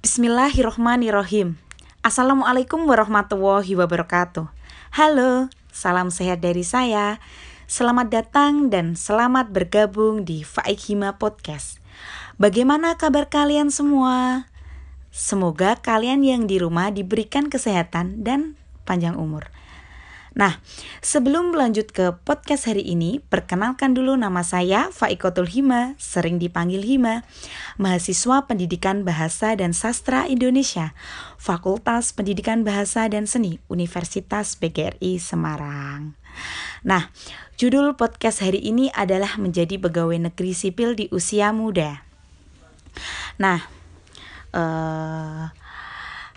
[0.00, 1.60] Bismillahirrohmanirrohim.
[2.00, 4.48] Assalamualaikum warahmatullahi wabarakatuh.
[4.96, 7.20] Halo, salam sehat dari saya.
[7.68, 11.84] Selamat datang dan selamat bergabung di Faik Hima Podcast.
[12.40, 14.48] Bagaimana kabar kalian semua?
[15.12, 18.56] Semoga kalian yang di rumah diberikan kesehatan dan
[18.88, 19.52] panjang umur
[20.30, 20.62] Nah,
[21.02, 27.26] sebelum melanjut ke podcast hari ini, perkenalkan dulu nama saya Faikotul Hima, sering dipanggil Hima,
[27.82, 30.94] mahasiswa Pendidikan Bahasa dan Sastra Indonesia,
[31.34, 36.14] Fakultas Pendidikan Bahasa dan Seni, Universitas PGRI Semarang.
[36.86, 37.10] Nah,
[37.58, 42.06] judul podcast hari ini adalah menjadi pegawai negeri sipil di usia muda.
[43.42, 43.66] Nah,
[44.54, 45.50] uh,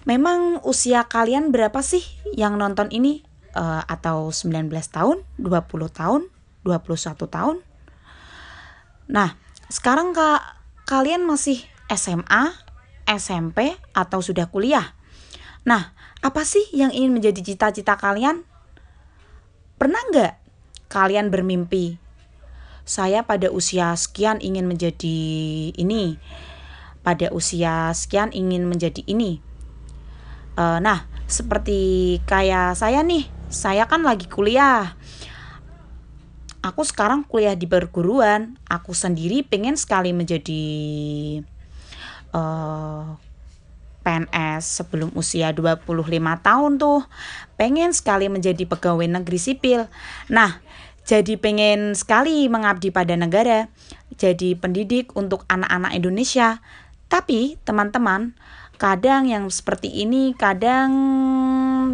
[0.09, 2.02] memang usia kalian berapa sih
[2.34, 3.33] yang nonton ini?
[3.53, 5.49] Uh, atau 19 tahun, 20
[5.89, 6.21] tahun,
[6.66, 7.57] 21 tahun.
[9.09, 9.38] Nah,
[9.70, 10.41] sekarang Kak
[10.85, 12.53] kalian masih SMA,
[13.05, 14.95] SMP atau sudah kuliah?
[15.63, 18.44] Nah, apa sih yang ingin menjadi cita-cita kalian?
[19.80, 20.33] Pernah nggak
[20.91, 22.00] kalian bermimpi?
[22.83, 25.19] Saya pada usia sekian ingin menjadi
[25.72, 26.19] ini.
[27.03, 29.39] Pada usia sekian ingin menjadi ini.
[30.56, 34.98] Uh, nah, seperti kayak saya nih, saya kan lagi kuliah.
[36.66, 38.58] Aku sekarang kuliah di perguruan.
[38.66, 40.64] Aku sendiri pengen sekali menjadi
[42.34, 43.06] uh, eh,
[44.04, 45.86] PNS sebelum usia 25
[46.42, 47.06] tahun tuh.
[47.56, 49.86] Pengen sekali menjadi pegawai negeri sipil.
[50.34, 50.59] Nah
[51.04, 53.68] jadi pengen sekali mengabdi pada negara
[54.16, 56.64] jadi pendidik untuk anak-anak Indonesia.
[57.12, 58.34] Tapi teman-teman
[58.77, 60.91] kadang yang seperti ini kadang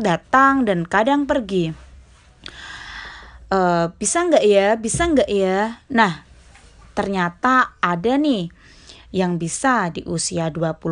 [0.01, 1.75] datang dan kadang pergi.
[3.49, 4.67] Uh, bisa nggak ya?
[4.77, 5.81] Bisa nggak ya?
[5.89, 6.23] Nah
[6.93, 8.51] ternyata ada nih
[9.09, 10.85] yang bisa di usia 25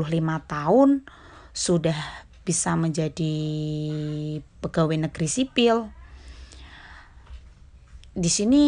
[0.50, 1.06] tahun
[1.54, 2.00] sudah
[2.42, 3.36] bisa menjadi
[4.64, 5.92] pegawai negeri sipil.
[8.18, 8.66] Di sini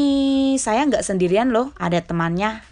[0.62, 2.69] saya nggak sendirian loh ada temannya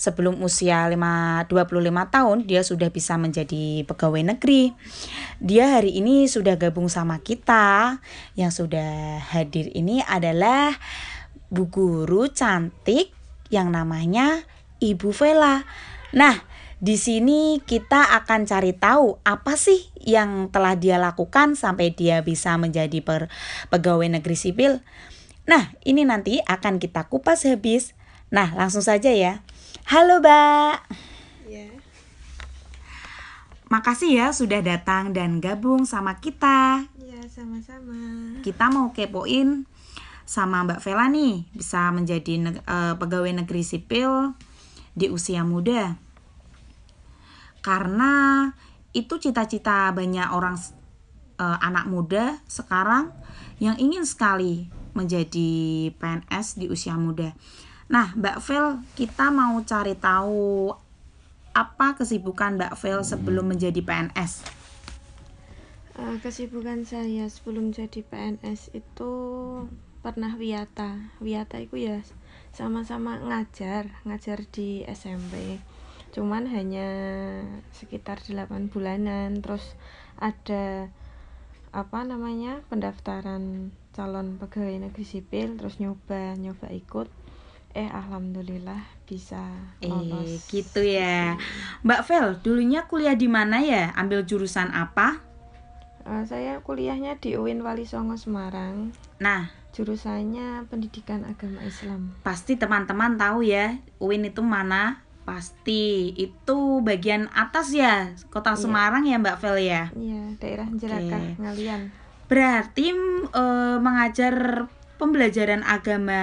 [0.00, 4.72] sebelum usia 5, 25 tahun dia sudah bisa menjadi pegawai negeri.
[5.44, 8.00] Dia hari ini sudah gabung sama kita.
[8.32, 10.72] Yang sudah hadir ini adalah
[11.52, 13.12] Bu Guru cantik
[13.52, 14.48] yang namanya
[14.80, 15.68] Ibu Vela.
[16.16, 16.48] Nah,
[16.80, 22.56] di sini kita akan cari tahu apa sih yang telah dia lakukan sampai dia bisa
[22.56, 23.28] menjadi per,
[23.68, 24.72] pegawai negeri sipil.
[25.44, 27.92] Nah, ini nanti akan kita kupas habis.
[28.32, 29.44] Nah, langsung saja ya.
[29.88, 30.76] Halo, Mbak.
[31.48, 31.68] Ya.
[33.72, 36.84] Makasih ya sudah datang dan gabung sama kita.
[37.00, 37.96] Ya, sama-sama.
[38.44, 39.64] Kita mau kepoin
[40.28, 44.36] sama Mbak Vela nih, bisa menjadi neg uh, pegawai negeri sipil
[44.92, 45.96] di usia muda.
[47.64, 48.46] Karena
[48.92, 50.58] itu cita-cita banyak orang
[51.40, 53.14] uh, anak muda sekarang
[53.62, 57.32] yang ingin sekali menjadi PNS di usia muda.
[57.90, 60.70] Nah, Mbak Vel, kita mau cari tahu
[61.50, 64.46] apa kesibukan Mbak Vel sebelum menjadi PNS?
[65.98, 69.12] Uh, kesibukan saya sebelum jadi PNS itu
[70.06, 71.10] pernah wiata.
[71.18, 71.98] Wiata itu ya
[72.54, 75.58] sama-sama ngajar, ngajar di SMP.
[76.14, 76.86] Cuman hanya
[77.74, 79.42] sekitar 8 bulanan.
[79.42, 79.74] Terus
[80.22, 80.94] ada
[81.74, 87.06] apa namanya pendaftaran calon pegawai negeri sipil terus nyoba nyoba ikut
[87.74, 89.38] eh alhamdulillah bisa
[89.82, 90.26] lolos.
[90.26, 91.38] Eh gitu ya.
[91.86, 93.94] Mbak Vel, dulunya kuliah di mana ya?
[93.94, 95.22] Ambil jurusan apa?
[96.02, 98.90] Uh, saya kuliahnya di UIN Wali Songo Semarang.
[99.20, 102.16] Nah, jurusannya Pendidikan Agama Islam.
[102.26, 105.04] Pasti teman-teman tahu ya, UIN itu mana?
[105.28, 108.58] Pasti itu bagian atas ya, Kota iya.
[108.58, 109.82] Semarang ya, Mbak Vel ya?
[109.94, 111.38] Iya, daerah Jerakah, okay.
[111.38, 111.80] Ngalian.
[112.26, 112.86] Berarti
[113.30, 114.66] uh, mengajar
[115.00, 116.20] pembelajaran agama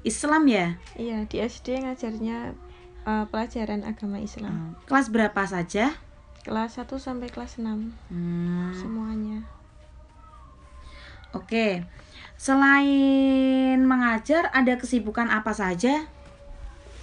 [0.00, 0.66] Islam ya?
[0.96, 2.56] Iya, di SD ngajarnya
[3.04, 4.72] uh, pelajaran agama Islam.
[4.72, 4.72] Hmm.
[4.88, 5.92] Kelas berapa saja?
[6.40, 7.68] Kelas 1 sampai kelas 6.
[8.08, 8.72] Hmm.
[8.72, 9.44] Semuanya.
[11.36, 11.84] Oke.
[12.40, 16.08] Selain mengajar, ada kesibukan apa saja?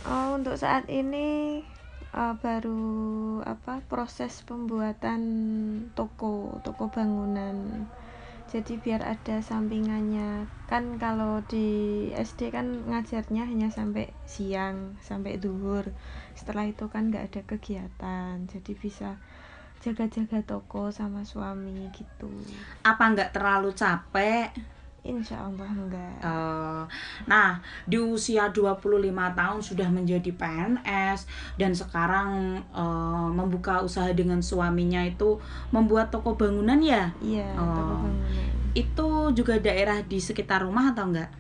[0.09, 1.61] Oh, untuk saat ini
[2.17, 5.21] uh, baru apa proses pembuatan
[5.93, 7.85] toko toko bangunan
[8.51, 10.43] jadi biar ada sampingannya.
[10.67, 15.87] Kan kalau di SD kan ngajarnya hanya sampai siang sampai duhur.
[16.35, 18.43] Setelah itu kan nggak ada kegiatan.
[18.51, 19.15] Jadi bisa
[19.79, 22.27] jaga-jaga toko sama suami gitu.
[22.83, 24.51] Apa nggak terlalu capek
[25.01, 26.21] Insya Allah enggak.
[26.21, 26.85] Uh,
[27.25, 27.57] nah,
[27.89, 28.77] di usia 25
[29.33, 31.25] tahun sudah menjadi PNS
[31.57, 35.41] dan sekarang uh, membuka usaha dengan suaminya itu
[35.73, 37.09] membuat toko bangunan ya?
[37.17, 37.73] Iya Oh.
[37.73, 38.45] toko bangunan.
[38.77, 41.33] Itu juga daerah di sekitar rumah atau enggak?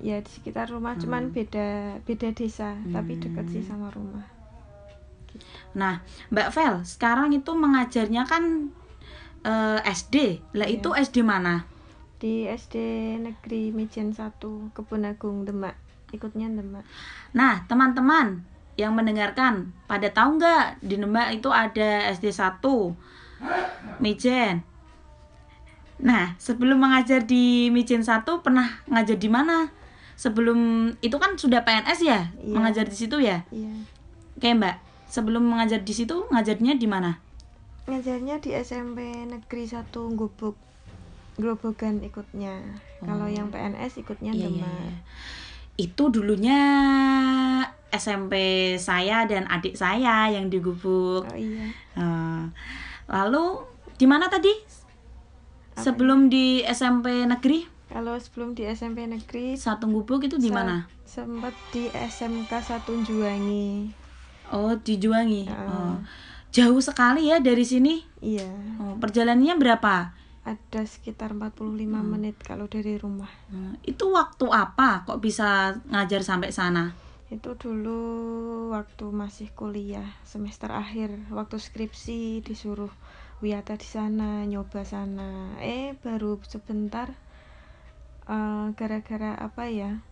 [0.00, 4.26] Ya di sekitar rumah cuman beda beda desa tapi dekat sih sama rumah.
[5.78, 6.02] Nah
[6.34, 8.74] Mbak Vel sekarang itu mengajarnya kan
[9.46, 11.70] eh, SD lah itu SD mana
[12.22, 12.78] di SD
[13.18, 14.38] Negeri Mijen 1
[14.70, 15.74] Kebun Agung Demak
[16.14, 16.86] ikutnya Demak
[17.34, 18.46] Nah, teman-teman
[18.78, 22.62] yang mendengarkan, pada tahu nggak di Demak itu ada SD 1
[23.98, 24.62] Mijen.
[26.02, 29.70] Nah, sebelum mengajar di Mijen 1 pernah ngajar di mana?
[30.14, 32.54] Sebelum itu kan sudah PNS ya, Iya.
[32.54, 33.42] mengajar di situ ya.
[33.50, 33.74] iya
[34.38, 34.76] Oke, Mbak.
[35.10, 37.18] Sebelum mengajar di situ, ngajarnya di mana?
[37.82, 40.54] ngajarnya di SMP Negeri 1 Gubuk
[41.42, 42.62] Grobogan ikutnya
[43.02, 44.94] kalau yang PNS ikutnya Iya, iya, Demak iya.
[45.74, 46.60] Itu dulunya
[47.90, 48.32] SMP
[48.78, 51.26] saya dan adik saya yang di Gubuk.
[51.26, 51.66] oh iya
[51.98, 52.42] Eh,
[53.10, 53.66] lalu
[53.98, 54.54] di mana tadi?
[55.74, 60.88] Sebelum di SMP negeri kalau sebelum di SMP Negeri satu gubuk itu di mana?
[61.04, 63.92] sempat di SMK 1 Juwangi
[64.48, 65.44] Oh di Juwangi.
[65.44, 65.68] Heeh.
[65.68, 66.00] Oh.
[66.52, 68.00] Jauh sekali ya dari sini.
[68.20, 68.48] iya
[68.80, 70.12] Oh, perjalanannya berapa?
[70.42, 73.30] Ada sekitar 45 menit kalau dari rumah.
[73.50, 75.06] Hmm, itu waktu apa?
[75.06, 76.94] Kok bisa ngajar sampai sana?
[77.32, 77.96] itu dulu
[78.76, 81.16] waktu masih kuliah semester akhir.
[81.32, 82.92] Waktu skripsi disuruh
[83.40, 85.56] wiyata di sana nyoba sana.
[85.56, 87.16] Eh baru sebentar
[88.28, 90.04] eh, gara-gara apa ya?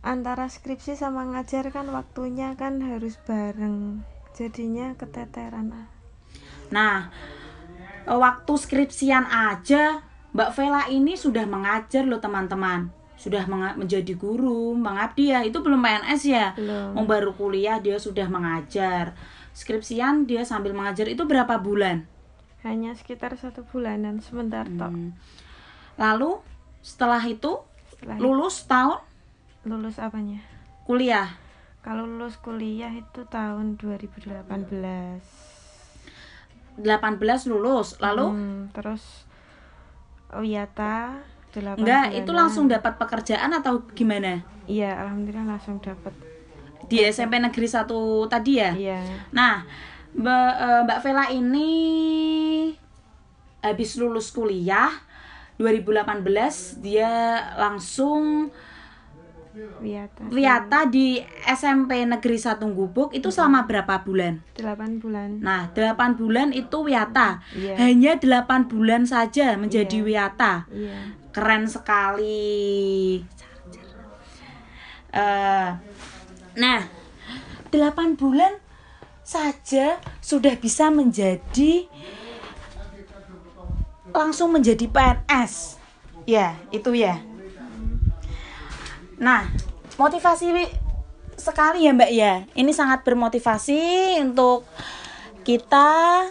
[0.00, 4.00] Antara skripsi sama ngajar kan waktunya kan harus bareng.
[4.32, 5.88] Jadinya keteteran ah.
[6.72, 7.12] Nah,
[8.06, 10.02] waktu skripsian aja
[10.32, 12.88] Mbak Vela ini sudah mengajar loh teman-teman.
[13.20, 15.44] Sudah menjadi guru, mengabdi ya.
[15.46, 16.56] Itu belum PNS ya.
[16.58, 19.14] belum Mau baru kuliah dia sudah mengajar.
[19.52, 22.08] Skripsian dia sambil mengajar itu berapa bulan?
[22.62, 25.18] hanya sekitar satu bulanan sebentar Hmm.
[25.98, 26.38] Lalu
[26.82, 27.58] setelah itu
[27.90, 28.98] setelah lulus tahun
[29.62, 30.42] lulus apanya
[30.86, 31.38] kuliah.
[31.82, 34.42] kalau lulus kuliah itu tahun 2018
[36.80, 37.98] 18 lulus.
[37.98, 39.28] Lalu Hmm, terus
[40.32, 41.20] Wiyata
[41.52, 42.20] 8 enggak bulanan.
[42.24, 44.40] itu langsung dapat pekerjaan atau gimana?
[44.64, 46.16] Iya, alhamdulillah langsung dapat.
[46.88, 47.84] Di SMP Negeri 1
[48.28, 48.72] tadi ya?
[48.72, 49.00] Iya.
[49.32, 49.64] Nah,
[50.16, 51.70] Mbak, eh, Mbak Vela ini
[53.60, 54.90] habis lulus kuliah
[55.56, 57.12] 2018 dia
[57.54, 58.48] langsung
[59.52, 60.32] Wiyata.
[60.32, 64.40] Wiyata di SMP Negeri 1 Gubuk itu selama berapa bulan?
[64.56, 65.44] 8 bulan.
[65.44, 67.44] Nah, 8 bulan itu Wiyata.
[67.52, 67.76] Iya.
[67.76, 70.06] Hanya 8 bulan saja menjadi Iya.
[70.08, 70.54] Wiyata.
[70.72, 70.98] Iya.
[71.36, 73.20] Keren sekali.
[75.12, 75.68] Eh,
[76.56, 76.80] nah,
[77.68, 78.56] 8 bulan
[79.20, 81.88] saja sudah bisa menjadi
[84.12, 85.76] langsung menjadi PNS.
[86.24, 87.20] Ya, itu ya.
[89.18, 89.48] Nah,
[89.96, 90.52] motivasi
[91.36, 92.34] sekali ya Mbak ya.
[92.54, 94.64] Ini sangat bermotivasi untuk
[95.42, 96.28] kita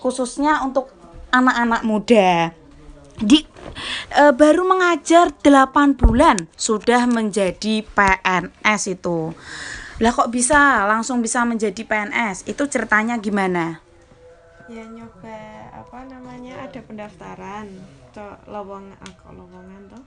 [0.00, 0.90] khususnya untuk
[1.34, 2.54] anak-anak muda.
[3.18, 3.44] Di
[4.14, 9.34] eh, baru mengajar 8 bulan sudah menjadi PNS itu.
[9.98, 12.46] Lah kok bisa langsung bisa menjadi PNS?
[12.46, 13.82] Itu ceritanya gimana?
[14.70, 15.38] Ya nyoba
[15.74, 17.66] apa namanya ada pendaftaran
[18.14, 20.04] cok lowongan aku lowongan tuh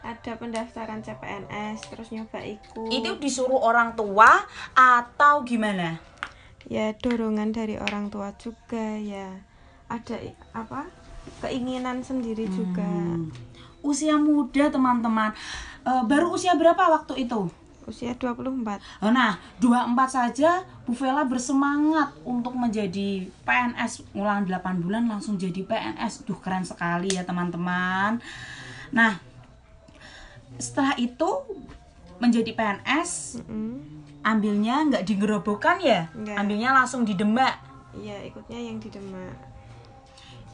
[0.00, 6.00] ada pendaftaran CPNS terus nyoba ikut Itu disuruh orang tua atau gimana?
[6.68, 9.32] ya dorongan dari orang tua juga ya
[9.88, 10.16] ada
[10.52, 10.86] apa
[11.40, 13.32] keinginan sendiri juga Hmm.
[13.80, 15.32] Usia muda teman-teman.
[15.82, 17.48] Eh, baru usia berapa waktu itu?
[17.88, 20.50] usia 24 Nah, 24 saja
[20.84, 26.22] Bu Vela bersemangat untuk menjadi PNS ulang 8 bulan langsung jadi PNS.
[26.22, 28.20] Duh, keren sekali ya, teman-teman.
[28.92, 29.16] Nah,
[30.60, 31.28] setelah itu
[32.20, 33.80] menjadi PNS, Mm-mm.
[34.20, 36.12] ambilnya nggak di Gerobokan ya?
[36.12, 36.36] Nggak.
[36.36, 37.56] Ambilnya langsung di Demak.
[37.90, 39.34] iya ikutnya yang di Demak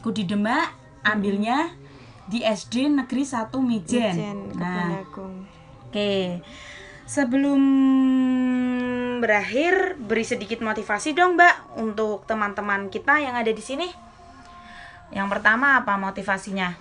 [0.00, 0.72] Ku di Demak,
[1.04, 1.68] ambilnya
[2.30, 4.54] di SD Negeri 1 Mijen.
[4.54, 5.02] Nah,
[5.86, 6.40] Oke,
[7.06, 7.60] sebelum
[9.18, 13.88] berakhir beri sedikit motivasi dong Mbak untuk teman-teman kita yang ada di sini.
[15.10, 16.74] Yang pertama apa motivasinya?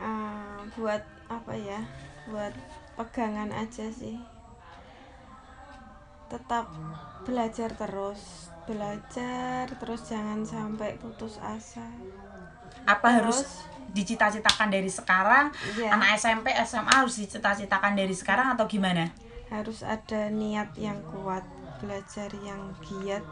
[0.00, 1.80] Ah, buat apa ya
[2.28, 2.54] buat
[2.96, 4.18] pegangan aja sih
[6.28, 6.68] tetap
[7.24, 11.88] belajar terus belajar terus jangan sampai putus asa
[12.84, 13.16] Apa Terus?
[13.16, 13.40] harus
[13.96, 15.48] dicita-citakan dari sekarang?
[15.76, 15.96] Iya.
[15.96, 19.08] Anak SMP, SMA harus dicita-citakan dari sekarang atau gimana?
[19.48, 21.40] harus ada niat yang kuat
[21.80, 23.24] belajar yang giat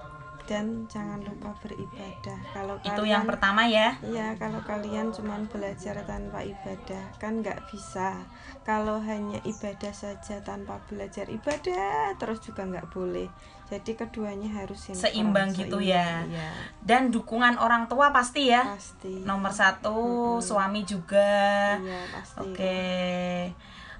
[0.46, 2.38] dan jangan lupa beribadah.
[2.54, 3.98] Kalau Itu kalian, yang pertama ya.
[4.00, 8.22] Iya, kalau kalian cuma belajar tanpa ibadah kan nggak bisa.
[8.62, 13.26] Kalau hanya ibadah saja tanpa belajar ibadah terus juga nggak boleh.
[13.66, 16.22] Jadi keduanya harus sinkron, Seimbang gitu ya.
[16.22, 18.62] Iya, Dan dukungan orang tua pasti ya.
[18.62, 19.26] pasti.
[19.26, 21.74] Nomor satu, suami juga.
[21.82, 22.38] Iya, pasti.
[22.46, 22.78] Oke.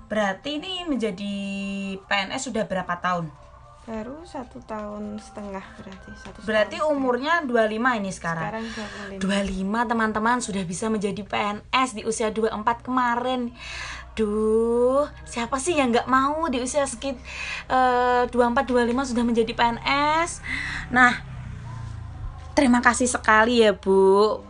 [0.07, 1.35] Berarti ini menjadi
[2.07, 3.27] PNS sudah berapa tahun?
[3.87, 8.67] Baru satu tahun setengah berarti satu Berarti umurnya 25 ini sekarang.
[8.67, 9.87] sekarang 25.
[9.87, 13.55] 25 teman-teman sudah bisa menjadi PNS di usia 24 kemarin.
[14.19, 17.15] Duh, siapa sih yang nggak mau di usia sekit
[17.71, 20.43] eh, 24 25 sudah menjadi PNS?
[20.91, 21.23] Nah,
[22.59, 24.43] terima kasih sekali ya, Bu.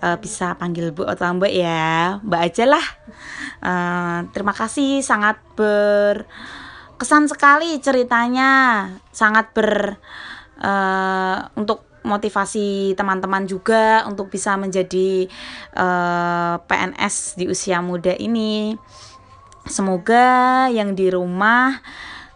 [0.00, 2.24] Eh, bisa panggil Bu atau Mbak ya.
[2.24, 2.86] Mbak aja lah.
[3.60, 5.36] Eh, terima kasih sangat
[7.02, 8.86] berkesan sekali ceritanya.
[9.10, 9.98] Sangat ber
[10.62, 15.26] eh, untuk motivasi teman-teman juga untuk bisa menjadi
[15.74, 18.78] eh, PNS di usia muda ini.
[19.66, 21.82] Semoga yang di rumah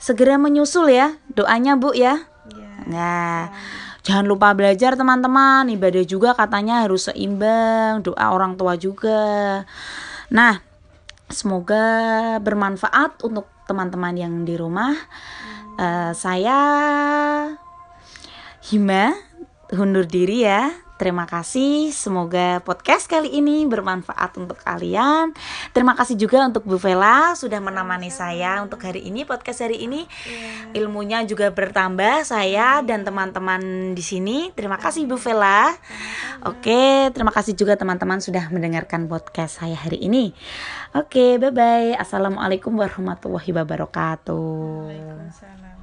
[0.02, 2.26] segera menyusul ya doanya Bu ya.
[2.50, 2.90] Iya.
[2.90, 3.54] Nah,
[4.02, 5.70] jangan lupa belajar teman-teman.
[5.70, 9.62] Ibadah juga katanya harus seimbang, doa orang tua juga.
[10.35, 10.58] Nah,
[11.30, 14.94] semoga bermanfaat untuk teman-teman yang di rumah.
[15.76, 16.58] Eh, saya
[18.66, 19.14] Hima
[19.75, 20.86] undur diri ya.
[20.97, 21.93] Terima kasih.
[21.93, 25.37] Semoga podcast kali ini bermanfaat untuk kalian.
[25.76, 30.09] Terima kasih juga untuk Bu Vela sudah menemani saya untuk hari ini podcast hari ini.
[30.73, 34.49] Ilmunya juga bertambah saya dan teman-teman di sini.
[34.57, 35.76] Terima kasih Bu Vela.
[36.49, 40.33] Oke, terima kasih juga teman-teman sudah mendengarkan podcast saya hari ini.
[40.97, 41.93] Oke, bye bye.
[41.93, 44.88] Assalamualaikum warahmatullahi wabarakatuh.
[44.88, 45.76] Waalaikumsalam.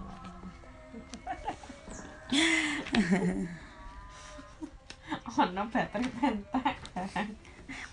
[5.34, 6.78] Ono baterai pentak.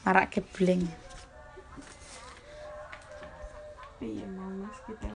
[0.04, 0.84] Marak kebling.
[4.00, 5.08] Iya, Mas kita